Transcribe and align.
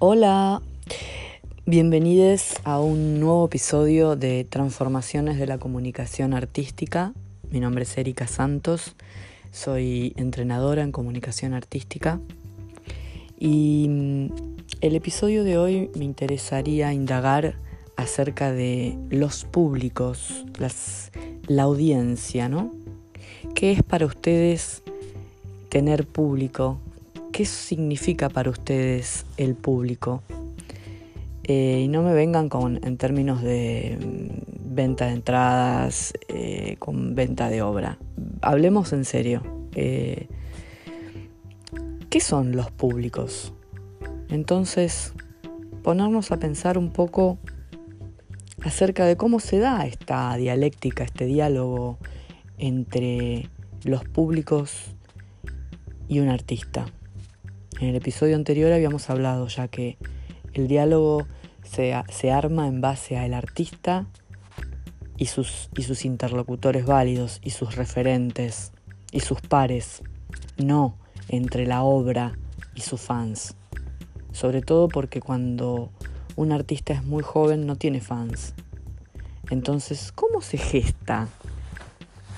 Hola, 0.00 0.62
bienvenidos 1.66 2.54
a 2.62 2.78
un 2.78 3.18
nuevo 3.18 3.46
episodio 3.46 4.14
de 4.14 4.44
Transformaciones 4.44 5.40
de 5.40 5.48
la 5.48 5.58
Comunicación 5.58 6.34
Artística. 6.34 7.14
Mi 7.50 7.58
nombre 7.58 7.82
es 7.82 7.98
Erika 7.98 8.28
Santos, 8.28 8.94
soy 9.50 10.12
entrenadora 10.16 10.84
en 10.84 10.92
comunicación 10.92 11.52
artística 11.52 12.20
y 13.40 13.86
mm, 13.88 14.26
el 14.82 14.94
episodio 14.94 15.42
de 15.42 15.58
hoy 15.58 15.90
me 15.98 16.04
interesaría 16.04 16.92
indagar 16.92 17.56
acerca 17.96 18.52
de 18.52 18.96
los 19.10 19.46
públicos, 19.46 20.44
la 21.48 21.64
audiencia, 21.64 22.48
¿no? 22.48 22.72
¿Qué 23.56 23.72
es 23.72 23.82
para 23.82 24.06
ustedes 24.06 24.84
tener 25.70 26.06
público? 26.06 26.78
¿Qué 27.38 27.44
significa 27.44 28.28
para 28.28 28.50
ustedes 28.50 29.24
el 29.36 29.54
público? 29.54 30.24
Eh, 31.44 31.82
y 31.84 31.86
no 31.86 32.02
me 32.02 32.12
vengan 32.12 32.48
con, 32.48 32.84
en 32.84 32.96
términos 32.96 33.42
de 33.42 33.96
mm, 33.96 34.74
venta 34.74 35.06
de 35.06 35.12
entradas, 35.12 36.14
eh, 36.26 36.74
con 36.80 37.14
venta 37.14 37.48
de 37.48 37.62
obra. 37.62 37.96
Hablemos 38.40 38.92
en 38.92 39.04
serio. 39.04 39.44
Eh, 39.76 40.26
¿Qué 42.10 42.18
son 42.18 42.56
los 42.56 42.72
públicos? 42.72 43.52
Entonces, 44.30 45.12
ponernos 45.84 46.32
a 46.32 46.38
pensar 46.38 46.76
un 46.76 46.90
poco 46.90 47.38
acerca 48.64 49.04
de 49.04 49.16
cómo 49.16 49.38
se 49.38 49.60
da 49.60 49.86
esta 49.86 50.34
dialéctica, 50.34 51.04
este 51.04 51.26
diálogo 51.26 51.98
entre 52.58 53.48
los 53.84 54.02
públicos 54.06 54.96
y 56.08 56.18
un 56.18 56.30
artista. 56.30 56.86
En 57.80 57.90
el 57.90 57.94
episodio 57.94 58.34
anterior 58.34 58.72
habíamos 58.72 59.08
hablado 59.08 59.46
ya 59.46 59.68
que 59.68 59.98
el 60.52 60.66
diálogo 60.66 61.28
se, 61.62 61.94
se 62.08 62.32
arma 62.32 62.66
en 62.66 62.80
base 62.80 63.16
al 63.16 63.34
artista 63.34 64.06
y 65.16 65.26
sus, 65.26 65.70
y 65.76 65.82
sus 65.82 66.04
interlocutores 66.04 66.86
válidos 66.86 67.40
y 67.40 67.50
sus 67.50 67.76
referentes 67.76 68.72
y 69.12 69.20
sus 69.20 69.40
pares, 69.40 70.02
no 70.56 70.96
entre 71.28 71.66
la 71.66 71.84
obra 71.84 72.36
y 72.74 72.80
sus 72.80 73.00
fans. 73.00 73.54
Sobre 74.32 74.60
todo 74.60 74.88
porque 74.88 75.20
cuando 75.20 75.92
un 76.34 76.50
artista 76.50 76.94
es 76.94 77.04
muy 77.04 77.22
joven 77.22 77.64
no 77.64 77.76
tiene 77.76 78.00
fans. 78.00 78.54
Entonces, 79.50 80.10
¿cómo 80.10 80.40
se 80.40 80.58
gesta 80.58 81.28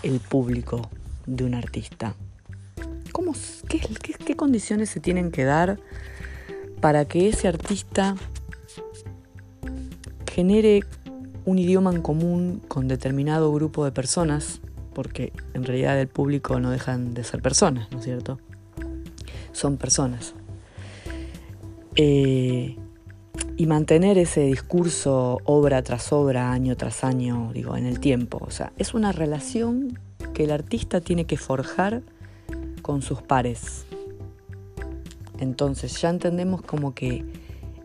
el 0.03 0.21
público 0.21 0.91
de 1.27 1.45
un 1.45 1.55
artista? 1.55 2.15
¿Cómo, 3.21 3.35
qué, 3.69 3.81
qué, 4.25 4.35
condiciones 4.35 4.89
se 4.89 4.99
tienen 4.99 5.31
que 5.31 5.45
dar 5.45 5.79
para 6.81 7.05
que 7.05 7.29
ese 7.29 7.49
artista 7.49 8.17
genere 10.25 10.85
un 11.45 11.59
idioma 11.59 11.91
en 11.91 12.01
común 12.01 12.63
con 12.67 12.89
determinado 12.89 13.53
grupo 13.53 13.85
de 13.85 13.93
personas? 13.93 14.63
Porque 14.95 15.35
en 15.53 15.65
realidad 15.65 16.01
el 16.01 16.09
público 16.09 16.59
no 16.61 16.71
dejan 16.71 17.13
de 17.13 17.23
ser 17.23 17.43
personas, 17.43 17.93
¿no 17.93 17.99
es 17.99 18.05
cierto? 18.05 18.41
Son 19.53 19.77
personas. 19.77 20.33
Eh, 21.97 22.79
y 23.59 23.67
mantener 23.67 24.17
ese 24.17 24.47
discurso 24.47 25.41
obra 25.45 25.83
tras 25.83 26.11
obra, 26.15 26.53
año 26.53 26.75
tras 26.75 27.05
año, 27.05 27.51
digo, 27.53 27.77
en 27.77 27.85
el 27.85 28.01
tiempo. 28.01 28.39
O 28.41 28.51
sea, 28.51 28.73
es 28.79 28.95
una 28.95 29.13
relación 29.13 29.99
que 30.33 30.45
el 30.45 30.53
artista 30.53 31.03
tiene 31.03 31.27
que 31.27 31.37
forjar 31.37 32.03
con 32.91 33.03
sus 33.03 33.23
pares. 33.23 33.87
Entonces 35.39 36.03
ya 36.03 36.11
entendemos 36.11 36.61
como 36.61 36.93
que 36.93 37.25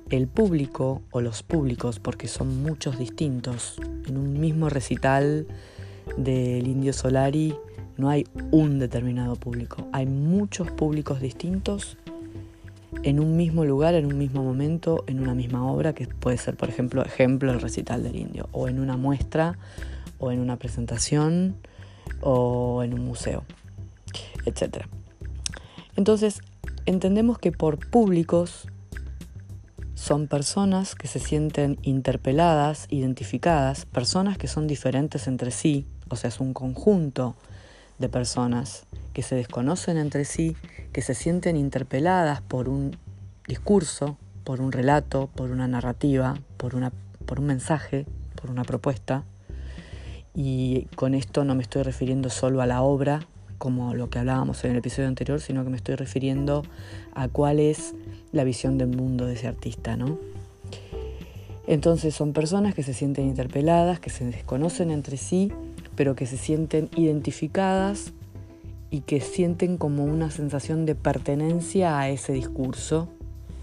el 0.09 0.27
público 0.27 1.03
o 1.11 1.21
los 1.21 1.43
públicos, 1.43 1.99
porque 1.99 2.27
son 2.27 2.63
muchos 2.63 2.97
distintos, 2.97 3.79
en 4.07 4.17
un 4.17 4.39
mismo 4.39 4.67
recital 4.67 5.45
del 6.17 6.66
Indio 6.66 6.91
Solari 6.91 7.55
no 7.97 8.09
hay 8.09 8.25
un 8.49 8.79
determinado 8.79 9.35
público, 9.35 9.88
hay 9.91 10.07
muchos 10.07 10.71
públicos 10.71 11.22
distintos 11.22 11.99
en 13.03 13.19
un 13.19 13.37
mismo 13.37 13.63
lugar, 13.63 13.93
en 13.93 14.07
un 14.07 14.17
mismo 14.17 14.43
momento, 14.43 15.03
en 15.05 15.19
una 15.19 15.35
misma 15.35 15.72
obra, 15.72 15.93
que 15.93 16.07
puede 16.07 16.37
ser, 16.37 16.57
por 16.57 16.69
ejemplo, 16.69 17.05
ejemplo 17.05 17.51
el 17.51 17.61
recital 17.61 18.01
del 18.01 18.16
indio, 18.16 18.49
o 18.53 18.67
en 18.67 18.79
una 18.79 18.97
muestra, 18.97 19.59
o 20.17 20.31
en 20.31 20.39
una 20.39 20.57
presentación, 20.57 21.57
o 22.22 22.81
en 22.81 22.95
un 22.95 23.05
museo, 23.05 23.43
etc. 24.45 24.87
Entonces, 25.95 26.41
entendemos 26.85 27.39
que 27.39 27.51
por 27.51 27.89
públicos 27.89 28.67
son 29.94 30.28
personas 30.28 30.94
que 30.94 31.07
se 31.07 31.19
sienten 31.19 31.79
interpeladas, 31.81 32.88
identificadas, 32.89 33.85
personas 33.85 34.38
que 34.38 34.47
son 34.47 34.67
diferentes 34.67 35.28
entre 35.28 35.51
sí, 35.51 35.88
o 36.09 36.16
sea, 36.16 36.28
es 36.28 36.39
un 36.39 36.53
conjunto 36.53 37.35
de 37.97 38.09
personas 38.09 38.85
que 39.13 39.23
se 39.23 39.35
desconocen 39.35 39.97
entre 39.97 40.25
sí, 40.25 40.55
que 40.91 41.01
se 41.01 41.13
sienten 41.13 41.55
interpeladas 41.55 42.41
por 42.41 42.67
un 42.67 42.97
discurso, 43.47 44.17
por 44.44 44.61
un 44.61 44.72
relato, 44.72 45.29
por 45.34 45.50
una 45.50 45.67
narrativa, 45.67 46.35
por, 46.57 46.75
una, 46.75 46.91
por 47.25 47.39
un 47.39 47.45
mensaje, 47.45 48.05
por 48.39 48.51
una 48.51 48.63
propuesta. 48.63 49.23
Y 50.34 50.88
con 50.95 51.16
esto 51.16 51.45
no 51.45 51.55
me 51.55 51.63
estoy 51.63 51.84
refiriendo 51.84 52.29
solo 52.29 52.61
a 52.61 52.66
la 52.66 52.81
obra, 52.81 53.25
como 53.65 53.95
lo 53.95 54.11
que 54.11 54.19
hablábamos 54.19 54.63
en 54.63 54.73
el 54.73 54.77
episodio 54.77 55.07
anterior, 55.07 55.41
sino 55.41 55.63
que 55.63 55.71
me 55.71 55.77
estoy 55.77 55.95
refiriendo 55.95 56.61
a 57.15 57.27
cuál 57.27 57.59
es 57.59 57.95
la 58.31 58.43
visión 58.43 58.77
del 58.77 58.89
mundo 58.89 59.25
de 59.25 59.33
ese 59.33 59.47
artista, 59.47 59.97
¿no? 59.97 60.19
Entonces 61.65 62.13
son 62.13 62.31
personas 62.31 62.75
que 62.75 62.83
se 62.83 62.93
sienten 62.93 63.25
interpeladas, 63.25 63.99
que 63.99 64.11
se 64.11 64.23
desconocen 64.23 64.91
entre 64.91 65.17
sí, 65.17 65.51
pero 65.95 66.15
que 66.15 66.27
se 66.27 66.37
sienten 66.37 66.91
identificadas 66.95 68.13
y 68.91 69.01
que 69.01 69.19
sienten 69.19 69.77
como 69.77 70.03
una 70.03 70.29
sensación 70.29 70.85
de 70.85 70.93
pertenencia 70.93 71.97
a 71.97 72.09
ese 72.09 72.33
discurso, 72.33 73.09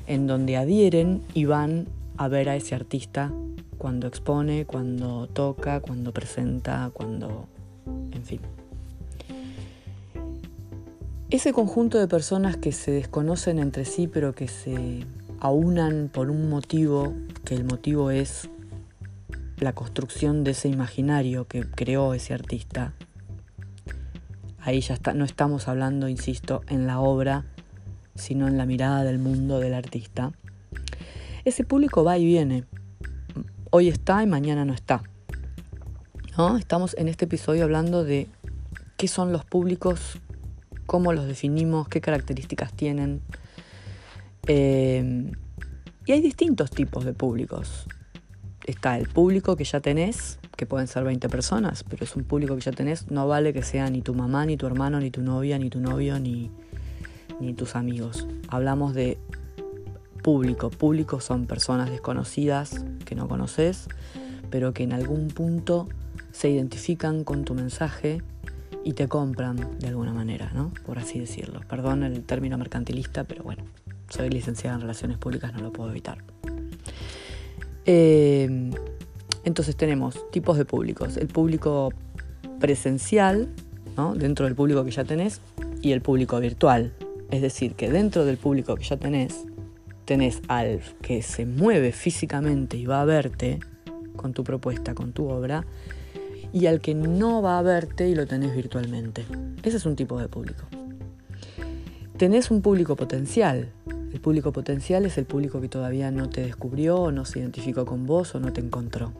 en 0.08 0.26
donde 0.26 0.56
adhieren 0.56 1.22
y 1.32 1.44
van 1.44 1.86
a 2.16 2.26
ver 2.26 2.48
a 2.48 2.56
ese 2.56 2.74
artista 2.74 3.32
cuando 3.78 4.08
expone, 4.08 4.64
cuando 4.66 5.28
toca, 5.28 5.78
cuando 5.78 6.12
presenta, 6.12 6.90
cuando... 6.92 7.46
en 8.10 8.24
fin. 8.24 8.40
Ese 11.32 11.52
conjunto 11.52 11.98
de 11.98 12.06
personas 12.06 12.56
que 12.56 12.70
se 12.70 12.92
desconocen 12.92 13.58
entre 13.58 13.84
sí 13.84 14.06
pero 14.06 14.34
que 14.34 14.46
se 14.46 15.04
aunan 15.40 16.08
por 16.12 16.30
un 16.30 16.48
motivo, 16.48 17.14
que 17.44 17.54
el 17.54 17.64
motivo 17.64 18.12
es 18.12 18.48
la 19.56 19.72
construcción 19.72 20.44
de 20.44 20.52
ese 20.52 20.68
imaginario 20.68 21.48
que 21.48 21.62
creó 21.62 22.14
ese 22.14 22.34
artista, 22.34 22.94
Ahí 24.64 24.80
ya 24.80 24.94
está, 24.94 25.12
no 25.12 25.24
estamos 25.24 25.66
hablando, 25.66 26.08
insisto, 26.08 26.60
en 26.68 26.86
la 26.86 27.00
obra, 27.00 27.44
sino 28.14 28.46
en 28.46 28.56
la 28.56 28.64
mirada 28.64 29.02
del 29.02 29.18
mundo 29.18 29.58
del 29.58 29.74
artista. 29.74 30.30
Ese 31.44 31.64
público 31.64 32.04
va 32.04 32.16
y 32.16 32.24
viene. 32.24 32.64
Hoy 33.70 33.88
está 33.88 34.22
y 34.22 34.26
mañana 34.26 34.64
no 34.64 34.72
está. 34.72 35.02
¿No? 36.38 36.56
Estamos 36.58 36.94
en 36.96 37.08
este 37.08 37.24
episodio 37.24 37.64
hablando 37.64 38.04
de 38.04 38.28
qué 38.96 39.08
son 39.08 39.32
los 39.32 39.44
públicos, 39.44 40.20
cómo 40.86 41.12
los 41.12 41.26
definimos, 41.26 41.88
qué 41.88 42.00
características 42.00 42.72
tienen. 42.72 43.20
Eh, 44.46 45.32
y 46.04 46.12
hay 46.12 46.20
distintos 46.20 46.70
tipos 46.70 47.04
de 47.04 47.12
públicos. 47.12 47.86
Está 48.66 48.98
el 48.98 49.08
público 49.08 49.56
que 49.56 49.64
ya 49.64 49.80
tenés, 49.80 50.38
que 50.56 50.66
pueden 50.66 50.88
ser 50.88 51.04
20 51.04 51.28
personas, 51.28 51.84
pero 51.84 52.04
es 52.04 52.16
un 52.16 52.24
público 52.24 52.54
que 52.54 52.60
ya 52.60 52.72
tenés, 52.72 53.10
no 53.10 53.26
vale 53.26 53.52
que 53.52 53.62
sea 53.62 53.88
ni 53.90 54.02
tu 54.02 54.14
mamá, 54.14 54.46
ni 54.46 54.56
tu 54.56 54.66
hermano, 54.66 55.00
ni 55.00 55.10
tu 55.10 55.22
novia, 55.22 55.58
ni 55.58 55.70
tu 55.70 55.80
novio, 55.80 56.18
ni, 56.18 56.50
ni 57.40 57.54
tus 57.54 57.76
amigos. 57.76 58.26
Hablamos 58.48 58.94
de 58.94 59.18
público. 60.22 60.70
Público 60.70 61.20
son 61.20 61.46
personas 61.46 61.90
desconocidas 61.90 62.84
que 63.04 63.14
no 63.14 63.28
conoces, 63.28 63.88
pero 64.50 64.72
que 64.72 64.84
en 64.84 64.92
algún 64.92 65.28
punto 65.28 65.88
se 66.32 66.48
identifican 66.48 67.24
con 67.24 67.44
tu 67.44 67.54
mensaje 67.54 68.22
y 68.84 68.92
te 68.94 69.08
compran 69.08 69.78
de 69.78 69.88
alguna 69.88 70.12
manera, 70.12 70.50
¿no? 70.54 70.72
Por 70.84 70.98
así 70.98 71.18
decirlo. 71.18 71.60
Perdón 71.68 72.02
el 72.02 72.22
término 72.24 72.58
mercantilista, 72.58 73.24
pero 73.24 73.42
bueno, 73.42 73.64
soy 74.08 74.28
licenciada 74.30 74.76
en 74.76 74.82
Relaciones 74.82 75.18
Públicas, 75.18 75.52
no 75.52 75.60
lo 75.60 75.72
puedo 75.72 75.90
evitar. 75.90 76.18
Eh, 77.84 78.70
entonces 79.44 79.76
tenemos 79.76 80.30
tipos 80.30 80.56
de 80.56 80.64
públicos. 80.64 81.16
El 81.16 81.28
público 81.28 81.92
presencial, 82.60 83.48
dentro 84.16 84.46
del 84.46 84.54
público 84.54 84.84
que 84.84 84.90
ya 84.90 85.04
tenés, 85.04 85.40
y 85.80 85.92
el 85.92 86.00
público 86.00 86.38
virtual. 86.40 86.92
Es 87.30 87.42
decir, 87.42 87.74
que 87.74 87.90
dentro 87.90 88.24
del 88.24 88.36
público 88.36 88.76
que 88.76 88.84
ya 88.84 88.96
tenés, 88.96 89.44
tenés 90.04 90.42
al 90.48 90.80
que 91.00 91.22
se 91.22 91.46
mueve 91.46 91.92
físicamente 91.92 92.76
y 92.76 92.86
va 92.86 93.00
a 93.00 93.04
verte 93.04 93.58
con 94.16 94.32
tu 94.32 94.44
propuesta, 94.44 94.94
con 94.94 95.12
tu 95.12 95.28
obra, 95.28 95.64
y 96.52 96.66
al 96.66 96.80
que 96.80 96.94
no 96.94 97.42
va 97.42 97.58
a 97.58 97.62
verte 97.62 98.08
y 98.08 98.14
lo 98.14 98.26
tenés 98.26 98.54
virtualmente. 98.54 99.24
Ese 99.62 99.78
es 99.78 99.86
un 99.86 99.96
tipo 99.96 100.18
de 100.18 100.28
público. 100.28 100.64
Tenés 102.16 102.50
un 102.50 102.62
público 102.62 102.94
potencial, 102.96 103.68
El 104.12 104.20
público 104.20 104.52
potencial 104.52 105.06
es 105.06 105.16
el 105.16 105.24
público 105.24 105.60
que 105.62 105.68
todavía 105.68 106.10
no 106.10 106.28
te 106.28 106.42
descubrió, 106.42 106.96
o 106.96 107.12
no 107.12 107.24
se 107.24 107.38
identificó 107.38 107.86
con 107.86 108.06
vos 108.06 108.34
o 108.34 108.40
no 108.40 108.52
te 108.52 108.60
encontró. 108.60 109.12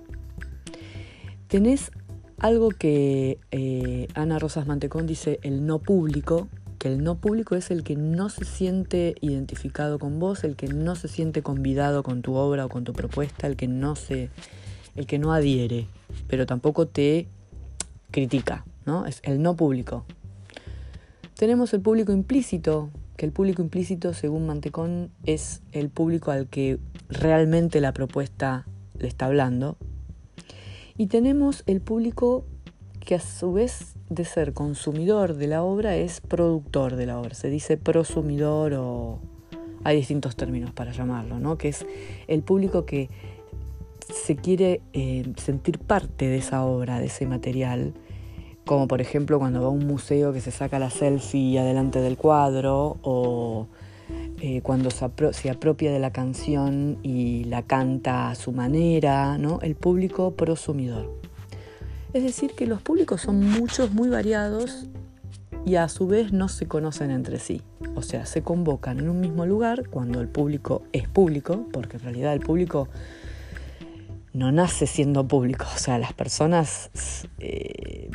Tenés 1.49 1.91
algo 2.39 2.69
que 2.69 3.39
eh, 3.51 4.09
Ana 4.15 4.39
Rosas 4.39 4.67
Mantecón 4.67 5.07
dice, 5.07 5.41
el 5.43 5.65
no 5.65 5.79
público, 5.79 6.49
que 6.79 6.89
el 6.89 7.03
no 7.03 7.15
público 7.15 7.55
es 7.57 7.71
el 7.71 7.85
que 7.85 7.97
no 7.97 8.29
se 8.29 8.45
siente 8.45 9.15
identificado 9.21 9.99
con 9.99 10.19
vos, 10.19 10.45
el 10.45 10.57
que 10.57 10.67
no 10.67 10.95
se 10.95 11.09
siente 11.09 11.41
convidado 11.41 12.03
con 12.03 12.21
tu 12.21 12.35
obra 12.35 12.67
o 12.67 12.69
con 12.69 12.85
tu 12.85 12.93
propuesta, 12.93 13.47
el 13.47 13.57
que 13.57 13.69
no 13.69 13.97
se, 13.97 14.29
el 14.95 15.07
que 15.07 15.19
no 15.19 15.33
adhiere, 15.33 15.87
pero 16.33 16.47
tampoco 16.47 16.89
te 16.89 17.29
critica, 18.11 18.65
¿no? 18.87 19.05
Es 19.05 19.21
el 19.23 19.43
no 19.43 19.55
público. 19.55 20.07
Tenemos 21.37 21.75
el 21.75 21.83
público 21.83 22.11
implícito, 22.11 22.89
que 23.19 23.27
el 23.27 23.33
público 23.33 23.61
implícito, 23.61 24.15
según 24.15 24.47
Mantecón, 24.47 25.11
es 25.27 25.61
el 25.73 25.91
público 25.91 26.31
al 26.31 26.49
que 26.49 26.79
realmente 27.11 27.83
la 27.83 27.93
propuesta 27.93 28.67
le 28.99 29.09
está 29.09 29.27
hablando. 29.27 29.77
Y 30.97 31.09
tenemos 31.09 31.65
el 31.67 31.83
público 31.83 32.47
que 33.01 33.17
a 33.17 33.21
su 33.21 33.53
vez 33.53 33.97
de 34.09 34.25
ser 34.25 34.55
consumidor 34.55 35.35
de 35.35 35.49
la 35.49 35.63
obra 35.63 35.97
es 35.97 36.23
productor 36.23 36.97
de 36.97 37.05
la 37.05 37.21
obra. 37.21 37.35
Se 37.35 37.51
dice 37.51 37.77
prosumidor 37.77 38.73
o 38.73 39.19
hay 39.85 39.97
distintos 39.97 40.35
términos 40.37 40.73
para 40.73 40.93
llamarlo, 40.93 41.39
¿no? 41.39 41.59
Que 41.59 41.69
es 41.69 41.85
el 42.27 42.43
público 42.43 42.87
que 42.87 43.11
se 44.13 44.37
quiere 44.37 44.81
eh, 44.93 45.33
sentir 45.37 45.79
parte 45.79 46.27
de 46.29 46.39
esa 46.39 46.65
obra, 46.65 46.99
de 46.99 47.07
ese 47.07 47.27
material, 47.27 47.95
como 48.65 48.89
por 48.89 49.01
ejemplo 49.01 49.39
cuando 49.39 49.61
va 49.61 49.67
a 49.67 49.71
un 49.71 49.87
museo 49.87 50.33
que 50.33 50.41
se 50.41 50.51
saca 50.51 50.79
la 50.79 50.91
selfie 50.91 51.59
adelante 51.59 52.01
del 52.01 52.17
cuadro 52.17 52.99
o 53.03 53.67
eh, 54.41 54.61
cuando 54.63 54.91
se, 54.91 55.51
apropia 55.51 55.93
de 55.93 55.99
la 55.99 56.13
canción 56.13 56.99
y 57.03 57.45
la 57.45 57.63
canta 57.63 58.31
a 58.31 58.35
su 58.35 58.53
manera, 58.53 59.39
¿no? 59.39 59.61
el 59.63 59.75
público 59.75 60.33
prosumidor. 60.33 61.11
Es 62.13 62.25
decir, 62.25 62.53
que 62.55 62.67
los 62.67 62.83
públicos 62.83 63.23
son 63.23 63.41
muchos, 63.41 63.93
muy 63.93 64.09
variados 64.09 64.87
y 65.65 65.77
a 65.77 65.89
su 65.89 66.07
vez 66.07 66.33
no 66.33 66.49
se 66.49 66.67
conocen 66.67 67.11
entre 67.11 67.39
sí. 67.39 67.63
O 67.95 68.03
sea, 68.03 68.27
se 68.27 68.43
convocan 68.43 68.99
en 68.99 69.09
un 69.09 69.21
mismo 69.21 69.47
lugar 69.47 69.89
cuando 69.89 70.21
el 70.21 70.29
público 70.29 70.83
es 70.93 71.09
público, 71.09 71.67
porque 71.73 71.97
en 71.97 72.03
realidad 72.03 72.33
el 72.33 72.41
público 72.41 72.89
no 74.33 74.53
nace 74.53 74.87
siendo 74.87 75.27
público. 75.27 75.67
O 75.75 75.79
sea, 75.79 75.99
las 75.99 76.13
personas 76.13 76.91
eh, 77.39 78.11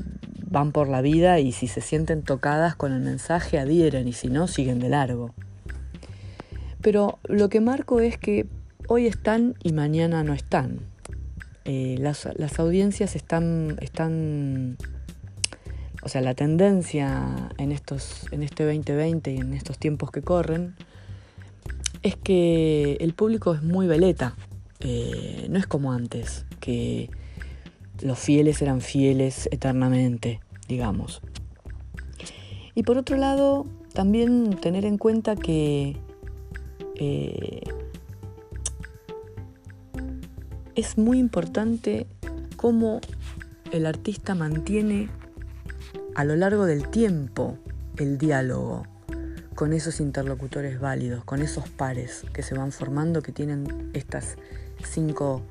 van 0.50 0.72
por 0.72 0.88
la 0.88 1.02
vida 1.02 1.40
y 1.40 1.52
si 1.52 1.68
se 1.68 1.81
sienten 1.81 2.24
tocadas 2.24 2.75
con 2.75 2.94
el 2.94 3.02
mensaje 3.02 3.60
adhieren 3.60 4.08
y 4.08 4.14
si 4.14 4.28
no, 4.30 4.48
siguen 4.48 4.80
de 4.80 4.90
largo. 4.90 5.34
Pero 6.81 7.19
lo 7.24 7.50
que 7.50 7.60
marco 7.60 8.00
es 8.00 8.18
que 8.18 8.48
hoy 8.88 9.08
están 9.08 9.56
y 9.64 9.74
mañana 9.74 10.24
no 10.24 10.34
están. 10.34 10.80
Eh, 11.66 11.98
las, 12.00 12.25
audiencias 12.60 13.16
están, 13.18 13.78
están, 13.81 14.78
o 16.02 16.08
sea, 16.08 16.22
la 16.22 16.34
tendencia 16.34 17.52
en, 17.58 17.74
estos, 17.74 18.31
en 18.31 18.42
este 18.42 18.64
2020 18.64 19.34
y 19.34 19.38
en 19.38 19.54
estos 19.54 19.78
tiempos 19.78 20.12
que 20.12 20.22
corren 20.22 20.75
es 22.04 22.16
que 22.16 22.94
el 23.02 23.14
público 23.14 23.54
es 23.54 23.64
muy 23.64 23.86
veleta. 23.86 24.36
Eh, 24.79 25.47
no 25.50 25.57
es 25.57 25.68
como 25.68 25.91
antes, 25.91 26.45
que 26.59 27.09
los 28.01 28.19
fieles 28.19 28.62
eran 28.62 28.81
fieles 28.81 29.50
eternamente, 29.51 30.39
digamos. 30.68 31.21
Y 32.75 32.83
por 32.83 32.97
otro 32.97 33.18
lado, 33.18 33.65
también 33.94 34.51
tener 34.62 34.85
en 34.85 34.97
cuenta 34.97 35.35
que 35.35 35.97
eh, 36.95 37.62
es 40.75 40.97
muy 40.97 41.18
importante 41.18 42.06
cómo 42.56 43.01
el 43.71 43.85
artista 43.88 44.35
mantiene 44.35 45.09
a 46.13 46.23
lo 46.23 46.35
largo 46.35 46.65
del 46.65 46.88
tiempo 46.89 47.57
el 47.97 48.18
diálogo 48.18 48.85
con 49.56 49.73
esos 49.73 50.00
interlocutores 50.00 50.80
válidos, 50.80 51.23
con 51.23 51.41
esos 51.41 51.68
pares 51.68 52.25
que 52.31 52.44
se 52.44 52.56
van 52.56 52.71
formando, 52.71 53.23
que 53.23 53.31
tienen 53.31 53.89
estas 53.94 54.35
cinco 54.85 55.41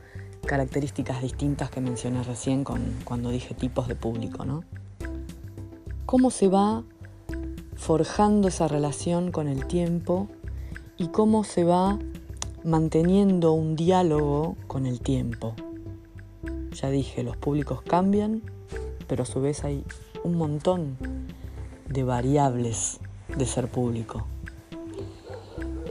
características 0.46 1.22
distintas 1.22 1.70
que 1.70 1.80
mencioné 1.80 2.22
recién 2.22 2.64
cuando 2.64 3.30
dije 3.30 3.54
tipos 3.54 3.88
de 3.88 3.94
público, 3.96 4.44
¿no? 4.44 4.64
¿Cómo 6.06 6.30
se 6.30 6.48
va 6.48 6.84
forjando 7.74 8.48
esa 8.48 8.68
relación 8.68 9.32
con 9.32 9.48
el 9.48 9.66
tiempo 9.66 10.28
y 10.96 11.08
cómo 11.08 11.42
se 11.44 11.64
va 11.64 11.98
manteniendo 12.64 13.52
un 13.52 13.74
diálogo 13.74 14.56
con 14.68 14.86
el 14.86 15.00
tiempo? 15.00 15.54
Ya 16.72 16.90
dije, 16.90 17.22
los 17.22 17.36
públicos 17.36 17.82
cambian, 17.82 18.42
pero 19.08 19.24
a 19.24 19.26
su 19.26 19.40
vez 19.40 19.64
hay 19.64 19.84
un 20.22 20.36
montón 20.36 20.96
de 21.88 22.04
variables 22.04 23.00
de 23.36 23.46
ser 23.46 23.68
público. 23.68 24.26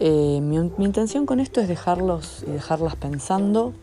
Eh, 0.08 0.40
mi, 0.40 0.58
intención 0.58 1.26
con 1.26 1.40
esto 1.40 1.62
es 1.62 1.68
dejarlos 1.68 2.44
y 2.48 2.52
dejarlas 2.52 2.96
pensando. 2.96 3.74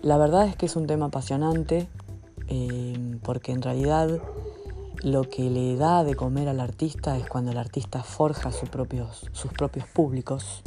La 0.00 0.16
verdad 0.16 0.46
es 0.46 0.56
que 0.56 0.64
es 0.64 0.76
un 0.76 0.86
tema 0.86 1.06
apasionante 1.06 1.88
eh, 2.48 3.18
porque 3.22 3.52
en 3.52 3.60
realidad 3.60 4.18
lo 5.02 5.28
que 5.28 5.50
le 5.50 5.76
da 5.76 6.04
de 6.04 6.14
comer 6.14 6.48
al 6.48 6.58
artista 6.58 7.18
es 7.18 7.28
cuando 7.28 7.50
el 7.50 7.58
artista 7.58 8.02
forja 8.02 8.50
sus 8.50 8.70
propios, 8.70 9.28
sus 9.32 9.52
propios 9.52 9.86
públicos. 9.88 10.62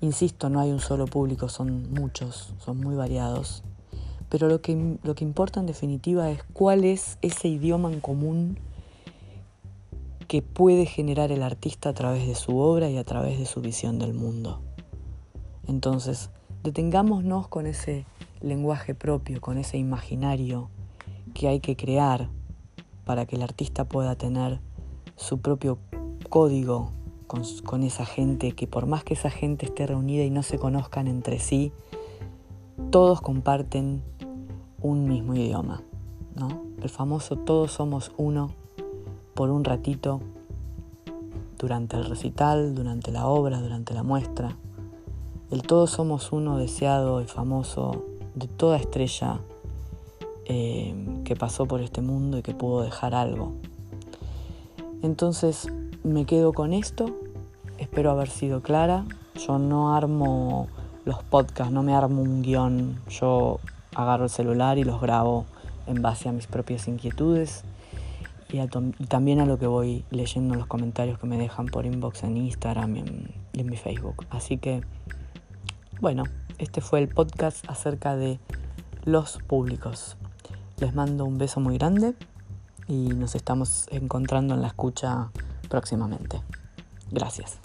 Insisto, 0.00 0.48
no 0.48 0.58
hay 0.58 0.70
un 0.70 0.80
solo 0.80 1.04
público, 1.04 1.50
son 1.50 1.92
muchos, 1.92 2.54
son 2.64 2.78
muy 2.78 2.96
variados. 2.96 3.64
Pero 4.30 4.48
lo 4.48 4.62
que, 4.62 4.96
lo 5.02 5.14
que 5.14 5.24
importa 5.24 5.60
en 5.60 5.66
definitiva 5.66 6.30
es 6.30 6.42
cuál 6.54 6.84
es 6.84 7.18
ese 7.20 7.48
idioma 7.48 7.92
en 7.92 8.00
común 8.00 8.58
que 10.28 10.42
puede 10.42 10.84
generar 10.84 11.32
el 11.32 11.42
artista 11.42 11.88
a 11.88 11.94
través 11.94 12.26
de 12.26 12.34
su 12.34 12.58
obra 12.58 12.90
y 12.90 12.98
a 12.98 13.04
través 13.04 13.38
de 13.38 13.46
su 13.46 13.62
visión 13.62 13.98
del 13.98 14.12
mundo. 14.12 14.60
Entonces, 15.66 16.30
detengámonos 16.62 17.48
con 17.48 17.66
ese 17.66 18.04
lenguaje 18.40 18.94
propio, 18.94 19.40
con 19.40 19.56
ese 19.56 19.78
imaginario 19.78 20.68
que 21.32 21.48
hay 21.48 21.60
que 21.60 21.76
crear 21.76 22.28
para 23.06 23.24
que 23.24 23.36
el 23.36 23.42
artista 23.42 23.86
pueda 23.86 24.16
tener 24.16 24.60
su 25.16 25.40
propio 25.40 25.78
código 26.28 26.92
con, 27.26 27.82
esa 27.82 28.04
gente, 28.04 28.52
que 28.52 28.66
por 28.66 28.86
más 28.86 29.04
que 29.04 29.14
esa 29.14 29.30
gente 29.30 29.64
esté 29.64 29.86
reunida 29.86 30.24
y 30.24 30.30
no 30.30 30.42
se 30.42 30.58
conozcan 30.58 31.08
entre 31.08 31.38
sí, 31.38 31.72
todos 32.90 33.22
comparten 33.22 34.02
un 34.82 35.08
mismo 35.08 35.34
idioma, 35.34 35.82
¿no? 36.34 36.62
El 36.82 36.88
famoso 36.90 37.36
todos 37.36 37.72
somos 37.72 38.12
uno 38.16 38.50
por 39.38 39.50
un 39.50 39.62
ratito 39.62 40.20
durante 41.60 41.96
el 41.96 42.06
recital, 42.06 42.74
durante 42.74 43.12
la 43.12 43.28
obra, 43.28 43.60
durante 43.60 43.94
la 43.94 44.02
muestra. 44.02 44.56
El 45.52 45.62
todos 45.62 45.90
somos 45.90 46.32
uno 46.32 46.58
deseado 46.58 47.22
y 47.22 47.26
famoso 47.26 48.04
de 48.34 48.48
toda 48.48 48.78
estrella 48.78 49.38
eh, 50.46 50.92
que 51.22 51.36
pasó 51.36 51.66
por 51.66 51.82
este 51.82 52.00
mundo 52.00 52.38
y 52.38 52.42
que 52.42 52.52
pudo 52.52 52.82
dejar 52.82 53.14
algo. 53.14 53.52
Entonces 55.02 55.68
me 56.02 56.24
quedo 56.24 56.52
con 56.52 56.72
esto, 56.72 57.06
espero 57.78 58.10
haber 58.10 58.30
sido 58.30 58.60
clara. 58.60 59.04
Yo 59.36 59.60
no 59.60 59.94
armo 59.94 60.66
los 61.04 61.22
podcasts, 61.22 61.72
no 61.72 61.84
me 61.84 61.94
armo 61.94 62.22
un 62.22 62.42
guion, 62.42 62.98
yo 63.08 63.60
agarro 63.94 64.24
el 64.24 64.30
celular 64.30 64.78
y 64.78 64.82
los 64.82 65.00
grabo 65.00 65.44
en 65.86 66.02
base 66.02 66.28
a 66.28 66.32
mis 66.32 66.48
propias 66.48 66.88
inquietudes 66.88 67.62
y, 68.50 68.66
también 69.06 69.40
a 69.40 69.46
lo 69.46 69.58
que 69.58 69.66
voy 69.66 70.04
leyendo 70.10 70.54
en 70.54 70.60
los 70.60 70.68
comentarios 70.68 71.18
que 71.18 71.26
me 71.26 71.36
dejan 71.36 71.66
por 71.66 71.86
inbox 71.86 72.24
en 72.24 72.36
Instagram 72.36 72.96
y 72.96 72.98
en, 73.00 73.66
mi 73.66 73.76
Facebook. 73.76 74.26
Así 74.30 74.58
que, 74.58 74.82
bueno, 76.00 76.24
este 76.58 76.80
fue 76.80 77.00
el 77.00 77.08
podcast 77.08 77.68
acerca 77.68 78.16
de 78.16 78.38
los 79.04 79.38
públicos. 79.38 80.16
Les 80.78 80.94
mando 80.94 81.24
un 81.24 81.38
beso 81.38 81.60
muy 81.60 81.76
grande 81.76 82.14
y 82.86 83.08
nos 83.08 83.34
estamos 83.34 83.86
encontrando 83.90 84.54
en 84.54 84.62
la 84.62 84.68
escucha 84.68 85.30
próximamente. 85.68 86.40
Gracias. 87.10 87.58